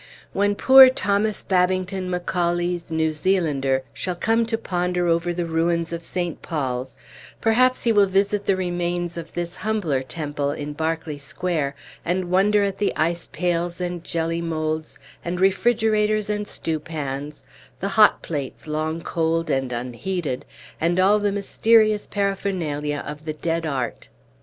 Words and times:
When 0.33 0.55
poor 0.55 0.89
Thomas 0.89 1.43
Babington 1.43 2.09
Macaulay's 2.09 2.89
New 2.89 3.13
Zealander 3.13 3.83
shall 3.93 4.15
come 4.15 4.47
to 4.47 4.57
ponder 4.57 5.05
over 5.07 5.31
the 5.31 5.45
ruins 5.45 5.93
of 5.93 6.03
St. 6.03 6.41
Paul's, 6.41 6.97
perhaps 7.39 7.83
he 7.83 7.91
will 7.91 8.07
visit 8.07 8.47
the 8.47 8.55
remains 8.55 9.15
of 9.15 9.31
this 9.33 9.53
humbler 9.53 10.01
temple 10.01 10.49
in 10.53 10.73
Berkeley 10.73 11.19
Square, 11.19 11.75
and 12.03 12.31
wonder 12.31 12.63
at 12.63 12.79
the 12.79 12.91
ice 12.95 13.29
pails 13.31 13.79
and 13.79 14.03
jelly 14.03 14.41
moulds, 14.41 14.97
and 15.23 15.39
refrigerators 15.39 16.31
and 16.31 16.47
stewpans, 16.47 17.43
the 17.79 17.89
hot 17.89 18.23
plates, 18.23 18.65
long 18.65 19.03
cold 19.03 19.51
and 19.51 19.71
unheeded, 19.71 20.45
and 20.81 20.99
all 20.99 21.19
the 21.19 21.31
mysterious 21.31 22.07
paraphernalia 22.07 23.03
of 23.05 23.23
the 23.25 23.33
dead 23.33 23.67
art. 23.67 24.07